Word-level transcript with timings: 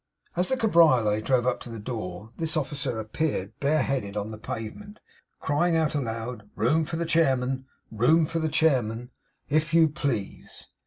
As 0.35 0.49
the 0.49 0.57
cabriolet 0.57 1.21
drove 1.25 1.45
up 1.45 1.59
to 1.59 1.69
the 1.69 1.77
door, 1.77 2.31
this 2.37 2.57
officer 2.57 2.97
appeared 2.97 3.53
bare 3.59 3.83
headed 3.83 4.17
on 4.17 4.29
the 4.29 4.37
pavement, 4.39 4.99
crying 5.39 5.75
aloud 5.77 6.49
'Room 6.55 6.85
for 6.85 6.95
the 6.97 7.05
chairman, 7.05 7.67
room 7.91 8.25
for 8.25 8.39
the 8.39 8.49
chairman, 8.49 9.11
if 9.47 9.75
you 9.75 9.87
please! 9.89 10.65